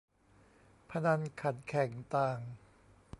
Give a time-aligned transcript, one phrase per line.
[0.89, 2.39] พนันขันแข่งต่าง